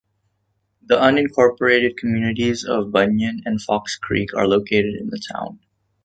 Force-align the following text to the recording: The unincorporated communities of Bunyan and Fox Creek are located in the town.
The 0.81 0.95
unincorporated 0.95 1.95
communities 1.95 2.65
of 2.65 2.91
Bunyan 2.91 3.43
and 3.45 3.61
Fox 3.61 3.97
Creek 3.97 4.33
are 4.33 4.47
located 4.47 4.95
in 4.95 5.11
the 5.11 5.21
town. 5.31 5.59